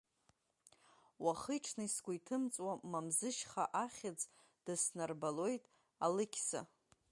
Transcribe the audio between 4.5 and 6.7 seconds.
дыснарбалоит Алықьса.